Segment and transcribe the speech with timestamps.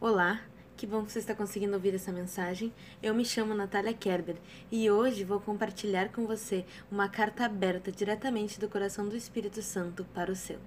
[0.00, 0.40] Olá,
[0.76, 2.72] que bom que você está conseguindo ouvir essa mensagem.
[3.02, 4.36] Eu me chamo Natália Kerber
[4.70, 10.04] e hoje vou compartilhar com você uma carta aberta diretamente do coração do Espírito Santo
[10.14, 10.60] para o seu.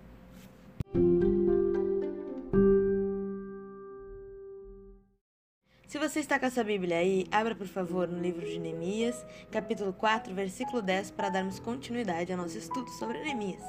[5.88, 9.94] Se você está com essa Bíblia aí, abra por favor no livro de Neemias, capítulo
[9.94, 13.64] 4, versículo 10, para darmos continuidade ao nosso estudo sobre Neemias.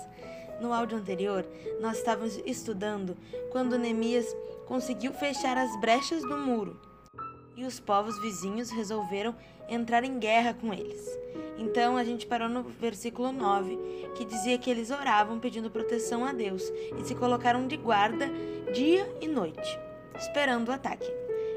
[0.62, 1.44] No áudio anterior,
[1.80, 3.16] nós estávamos estudando
[3.50, 4.24] quando Neemias
[4.64, 6.80] conseguiu fechar as brechas do muro
[7.56, 9.34] e os povos vizinhos resolveram
[9.68, 11.04] entrar em guerra com eles.
[11.58, 13.76] Então a gente parou no versículo 9,
[14.14, 16.62] que dizia que eles oravam pedindo proteção a Deus
[16.96, 18.30] e se colocaram de guarda
[18.72, 19.80] dia e noite,
[20.14, 21.10] esperando o ataque.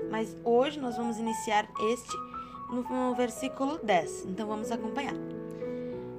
[0.09, 2.17] Mas hoje nós vamos iniciar este
[2.71, 5.34] no versículo 10, então vamos acompanhar.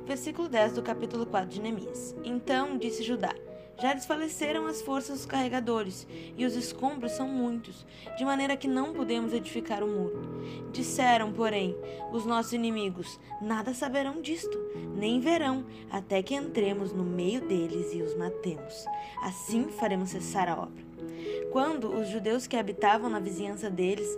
[0.07, 2.15] Versículo 10 do capítulo 4 de Neemias.
[2.25, 3.35] Então disse Judá:
[3.79, 7.87] Já desfaleceram as forças dos carregadores, e os escombros são muitos,
[8.17, 10.43] de maneira que não podemos edificar o muro.
[10.73, 11.77] Disseram, porém,
[12.11, 14.59] os nossos inimigos: Nada saberão disto,
[14.97, 18.87] nem verão, até que entremos no meio deles e os matemos.
[19.23, 20.87] Assim faremos cessar a obra.
[21.53, 24.09] Quando os judeus que habitavam na vizinhança deles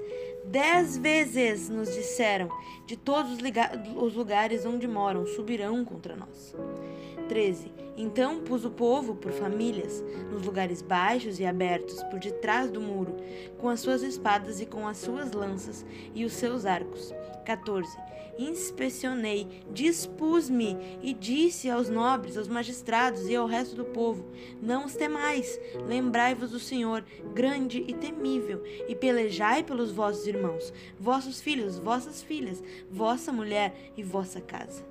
[0.51, 2.49] Dez vezes nos disseram:
[2.87, 3.33] de todos
[3.97, 6.55] os lugares onde moram, subirão contra nós.
[7.29, 7.71] 13.
[7.97, 13.17] Então pus o povo por famílias, nos lugares baixos e abertos, por detrás do muro,
[13.59, 17.13] com as suas espadas e com as suas lanças e os seus arcos.
[17.45, 17.97] 14.
[18.39, 24.25] Inspecionei, dispus-me e disse aos nobres, aos magistrados e ao resto do povo:
[24.63, 27.05] Não os temais, lembrai-vos do Senhor,
[27.35, 34.05] grande e temível, e pelejai pelos vossos irmãos, vossos filhos, vossas filhas, vossa mulher e
[34.05, 34.85] vossa casa.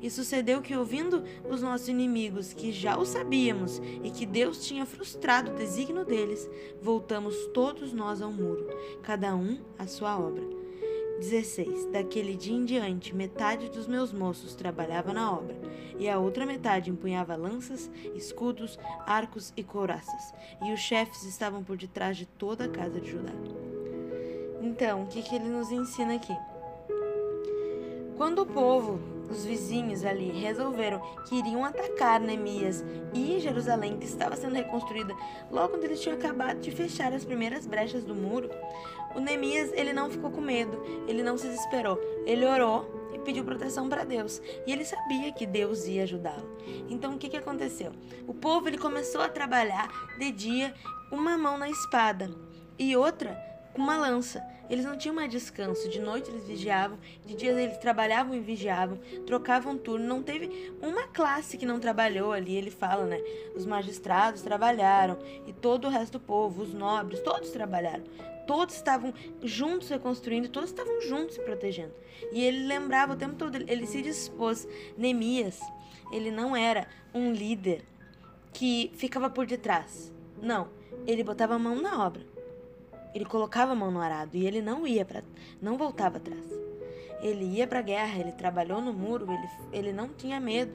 [0.00, 4.86] E sucedeu que, ouvindo os nossos inimigos, que já o sabíamos e que Deus tinha
[4.86, 6.48] frustrado o desígnio deles,
[6.80, 8.66] voltamos todos nós ao muro,
[9.02, 10.60] cada um à sua obra.
[11.20, 11.86] 16.
[11.92, 15.54] Daquele dia em diante, metade dos meus moços trabalhava na obra,
[15.98, 20.32] e a outra metade empunhava lanças, escudos, arcos e couraças,
[20.64, 23.32] e os chefes estavam por detrás de toda a casa de Judá.
[24.62, 26.36] Então, o que, que ele nos ensina aqui?
[28.16, 28.98] Quando o povo,
[29.30, 35.14] os vizinhos ali, resolveram que iriam atacar Neemias e Jerusalém, que estava sendo reconstruída,
[35.50, 38.50] logo quando eles tinham acabado de fechar as primeiras brechas do muro,
[39.14, 43.44] o Neemias ele não ficou com medo, ele não se desesperou, ele orou e pediu
[43.44, 44.40] proteção para Deus.
[44.66, 46.58] E ele sabia que Deus ia ajudá-lo.
[46.88, 47.92] Então o que, que aconteceu?
[48.26, 50.74] O povo ele começou a trabalhar de dia,
[51.10, 52.30] uma mão na espada
[52.78, 53.34] e outra
[53.74, 54.42] com uma lança.
[54.70, 55.88] Eles não tinham mais descanso.
[55.88, 60.06] De noite eles vigiavam, de dia eles trabalhavam e vigiavam, trocavam turno.
[60.06, 62.54] Não teve uma classe que não trabalhou ali.
[62.54, 63.20] Ele fala, né?
[63.56, 68.04] Os magistrados trabalharam e todo o resto do povo, os nobres, todos trabalharam.
[68.46, 71.92] Todos estavam juntos reconstruindo, todos estavam juntos se protegendo.
[72.32, 74.68] E ele lembrava o tempo todo, ele se dispôs.
[74.96, 75.60] Neemias,
[76.12, 77.84] ele não era um líder
[78.52, 80.12] que ficava por detrás.
[80.40, 80.68] Não,
[81.06, 82.24] ele botava a mão na obra.
[83.14, 85.22] Ele colocava a mão no arado e ele não ia para,
[85.60, 86.44] não voltava atrás.
[87.20, 90.72] Ele ia para a guerra, ele trabalhou no muro, ele, ele não tinha medo.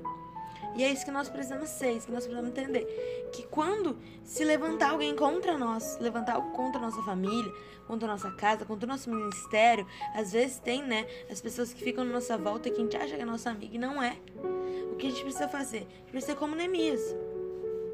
[0.75, 3.29] E é isso que nós precisamos ser, é isso que nós precisamos entender.
[3.31, 7.51] Que quando se levantar alguém contra nós, levantar contra a nossa família,
[7.87, 11.81] contra a nossa casa, contra o nosso ministério, às vezes tem, né, as pessoas que
[11.81, 14.03] ficam na nossa volta e que a gente acha que é nossa amiga e não
[14.03, 14.17] é.
[14.91, 15.77] O que a gente precisa fazer?
[15.77, 17.01] A gente precisa ser como Neemias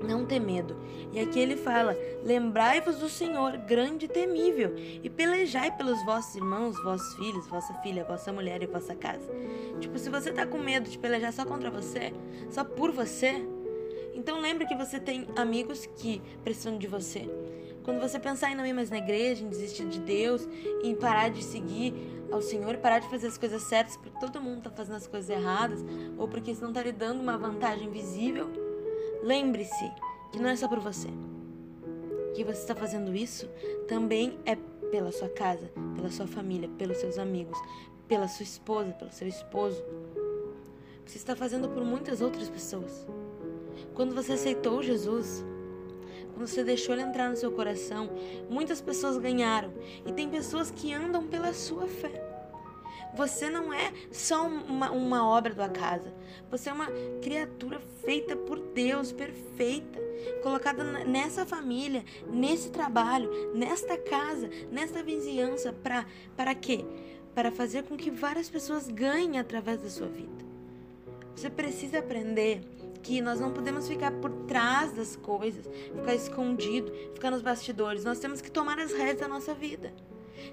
[0.03, 0.75] não ter medo.
[1.11, 4.73] E aqui ele fala: Lembrai-vos do Senhor, grande e temível,
[5.03, 9.29] e pelejai pelos vossos irmãos, vossos filhos, vossa filha, vossa mulher e vossa casa.
[9.79, 12.13] Tipo, se você tá com medo de pelejar só contra você,
[12.49, 13.43] só por você,
[14.13, 17.27] então lembre que você tem amigos que precisam de você.
[17.83, 20.47] Quando você pensar em não ir mais na igreja, em desistir de Deus,
[20.83, 21.93] em parar de seguir
[22.31, 25.29] ao Senhor, parar de fazer as coisas certas porque todo mundo está fazendo as coisas
[25.29, 25.83] erradas,
[26.17, 28.49] ou porque isso não está lhe dando uma vantagem visível,
[29.23, 29.91] Lembre-se
[30.31, 31.07] que não é só por você.
[32.33, 33.47] Que você está fazendo isso
[33.87, 34.55] também é
[34.89, 37.57] pela sua casa, pela sua família, pelos seus amigos,
[38.07, 39.83] pela sua esposa, pelo seu esposo.
[41.05, 43.07] Você está fazendo por muitas outras pessoas.
[43.93, 45.45] Quando você aceitou Jesus,
[46.33, 48.09] quando você deixou ele entrar no seu coração,
[48.49, 49.71] muitas pessoas ganharam.
[50.05, 52.40] E tem pessoas que andam pela sua fé.
[53.15, 56.11] Você não é só uma, uma obra do acaso.
[56.49, 56.87] Você é uma
[57.21, 59.99] criatura feita por Deus, perfeita,
[60.41, 65.73] colocada nessa família, nesse trabalho, nesta casa, nesta vizinhança.
[65.73, 66.05] Pra,
[66.35, 66.85] para quê?
[67.35, 70.45] Para fazer com que várias pessoas ganhem através da sua vida.
[71.35, 72.61] Você precisa aprender
[73.01, 75.65] que nós não podemos ficar por trás das coisas,
[75.95, 78.03] ficar escondido, ficar nos bastidores.
[78.03, 79.91] Nós temos que tomar as rédeas da nossa vida.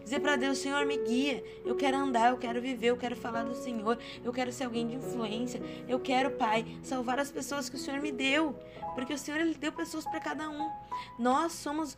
[0.02, 1.42] Dizer para Deus, Senhor, me guia.
[1.64, 3.98] Eu quero andar, eu quero viver, eu quero falar do Senhor.
[4.24, 5.60] Eu quero ser alguém de influência.
[5.88, 8.54] Eu quero, Pai, salvar as pessoas que o Senhor me deu.
[8.94, 10.70] Porque o Senhor, Ele deu pessoas para cada um.
[11.18, 11.96] Nós somos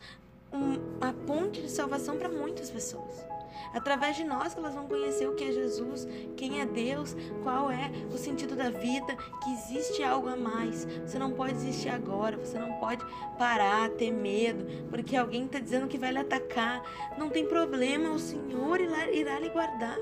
[0.53, 3.25] um, a ponte de salvação para muitas pessoas.
[3.73, 7.71] Através de nós que elas vão conhecer o que é Jesus, quem é Deus, qual
[7.71, 10.85] é o sentido da vida, que existe algo a mais.
[11.05, 13.05] Você não pode existir agora, você não pode
[13.37, 16.83] parar, ter medo, porque alguém está dizendo que vai lhe atacar.
[17.17, 19.97] Não tem problema, o Senhor irá lhe guardar.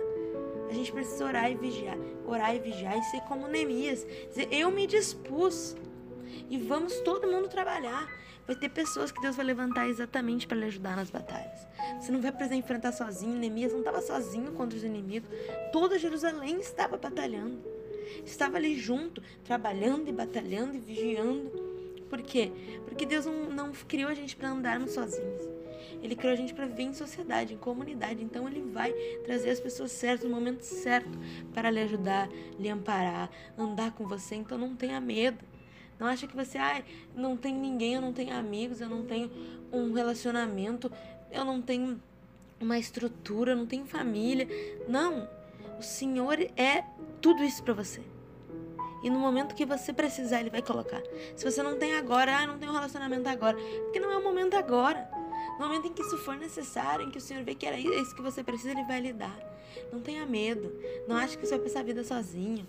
[0.69, 4.69] A gente precisa orar e vigiar, orar e vigiar e ser como Neemias, dizer, eu
[4.69, 5.75] me dispus
[6.47, 8.07] e vamos todo mundo trabalhar.
[8.49, 11.67] Vai ter pessoas que Deus vai levantar exatamente para lhe ajudar nas batalhas.
[12.01, 13.37] Você não vai precisar enfrentar sozinho.
[13.37, 15.29] Neemias não estava sozinho contra os inimigos.
[15.71, 17.59] Toda Jerusalém estava batalhando.
[18.25, 21.51] Estava ali junto, trabalhando e batalhando e vigiando.
[22.09, 22.51] Por quê?
[22.85, 25.43] Porque Deus não, não criou a gente para andarmos sozinhos.
[26.01, 28.23] Ele criou a gente para viver em sociedade, em comunidade.
[28.23, 28.91] Então ele vai
[29.25, 31.19] trazer as pessoas certas no momento certo
[31.53, 34.33] para lhe ajudar, lhe amparar, andar com você.
[34.33, 35.37] Então não tenha medo.
[35.99, 39.03] Não acha que você, ai, ah, não tem ninguém, eu não tenho amigos, eu não
[39.03, 39.29] tenho
[39.71, 40.91] um relacionamento,
[41.29, 42.01] eu não tenho
[42.59, 44.47] uma estrutura, eu não tenho família.
[44.87, 45.27] Não.
[45.77, 46.83] O Senhor é
[47.21, 48.01] tudo isso para você.
[49.03, 51.01] E no momento que você precisar, Ele vai colocar.
[51.35, 53.57] Se você não tem agora, ah, não tem um relacionamento agora.
[53.83, 55.09] Porque não é o momento agora.
[55.59, 58.15] No momento em que isso for necessário, em que o Senhor vê que era isso
[58.15, 59.37] que você precisa, Ele vai lhe dar.
[59.91, 60.73] Não tenha medo.
[61.07, 62.65] Não ache que você vai passar a vida sozinho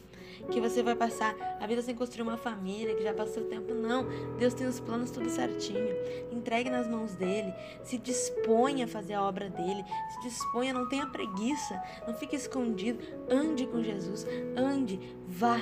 [0.50, 3.74] que você vai passar a vida sem construir uma família, que já passou o tempo.
[3.74, 4.06] Não.
[4.38, 5.94] Deus tem os planos tudo certinho.
[6.32, 7.52] Entregue nas mãos dele.
[7.84, 9.84] Se disponha a fazer a obra dele.
[10.14, 11.80] Se disponha, não tenha preguiça.
[12.06, 13.00] Não fique escondido.
[13.28, 14.26] Ande com Jesus.
[14.56, 15.00] Ande.
[15.26, 15.58] Vá.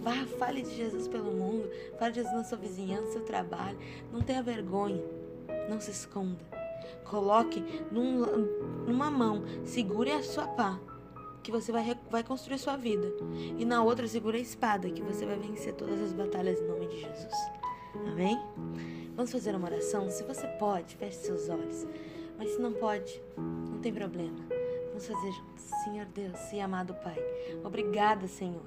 [0.00, 1.70] Vá, fale de Jesus pelo mundo.
[1.98, 3.78] Fale de Jesus na sua vizinhança, no seu trabalho.
[4.12, 5.00] Não tenha vergonha.
[5.68, 6.44] Não se esconda.
[7.04, 8.20] Coloque num,
[8.86, 10.78] numa mão, segure a sua pá
[11.42, 13.12] que você vai, vai construir sua vida.
[13.58, 16.86] E na outra, segura a espada, que você vai vencer todas as batalhas em nome
[16.86, 17.34] de Jesus.
[18.06, 18.38] Amém?
[19.16, 20.08] Vamos fazer uma oração?
[20.08, 21.86] Se você pode, feche seus olhos.
[22.38, 24.51] Mas se não pode, não tem problema.
[24.92, 25.64] Vamos fazer juntos.
[25.84, 27.16] Senhor Deus e amado Pai,
[27.64, 28.62] obrigada, Senhor,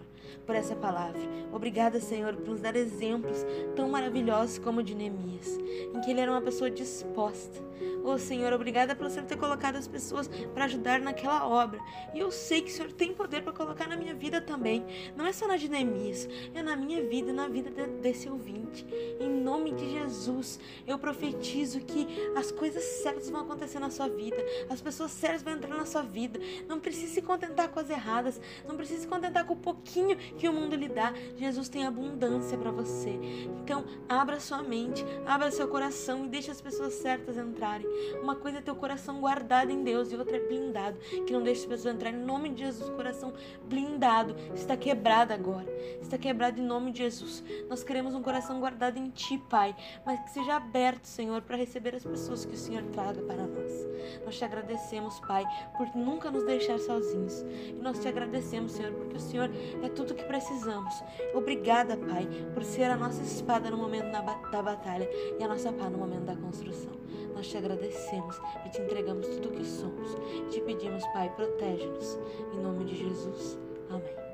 [0.46, 1.22] por essa palavra.
[1.54, 3.46] Obrigada, Senhor, por nos dar exemplos
[3.76, 5.58] tão maravilhosos como o de Neemias,
[5.94, 7.64] em que ele era uma pessoa disposta
[8.04, 11.80] Oh Senhor, obrigada pelo Senhor ter colocado as pessoas para ajudar naquela obra.
[12.14, 14.86] E eu sei que o Senhor tem poder para colocar na minha vida também.
[15.16, 18.86] Não é só na de Neemias, é na minha vida, na vida de, desse ouvinte.
[19.20, 24.38] Em nome de Jesus, eu profetizo que as coisas certas vão acontecer na sua vida.
[24.70, 26.15] As pessoas certas vão entrar na sua vida.
[26.68, 28.40] Não precisa se contentar com as erradas.
[28.68, 31.14] Não precisa se contentar com o pouquinho que o mundo lhe dá.
[31.38, 33.20] Jesus tem abundância para você.
[33.64, 37.88] Então, abra sua mente, abra seu coração e deixe as pessoas certas entrarem.
[38.22, 41.44] Uma coisa é ter o coração guardado em Deus e outra é blindado, que não
[41.44, 42.12] deixa as pessoas entrar.
[42.12, 43.34] Em nome de Jesus, coração
[43.68, 45.68] blindado está quebrado agora.
[46.02, 47.44] Está quebrado em nome de Jesus.
[47.70, 49.76] Nós queremos um coração guardado em Ti, Pai,
[50.06, 53.72] mas que seja aberto, Senhor, para receber as pessoas que o Senhor traga para nós.
[54.24, 55.44] Nós te agradecemos, Pai,
[55.78, 57.44] por nunca nos deixar sozinhos.
[57.70, 59.50] E nós te agradecemos, Senhor, porque o Senhor
[59.84, 60.94] é tudo o que precisamos.
[61.34, 65.10] Obrigada, Pai, por ser a nossa espada no momento da batalha
[65.40, 66.94] e a nossa pá no momento da construção.
[67.34, 70.16] Nós te agradecemos e te entregamos tudo o que somos.
[70.50, 72.18] Te pedimos, Pai, protege-nos.
[72.54, 73.60] Em nome de Jesus.
[73.90, 74.25] Amém.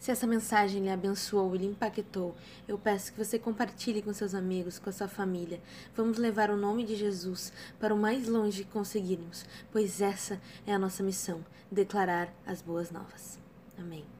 [0.00, 2.34] Se essa mensagem lhe abençoou e lhe impactou,
[2.66, 5.60] eu peço que você compartilhe com seus amigos, com a sua família.
[5.94, 10.72] Vamos levar o nome de Jesus para o mais longe que conseguirmos, pois essa é
[10.72, 13.38] a nossa missão declarar as boas novas.
[13.78, 14.19] Amém.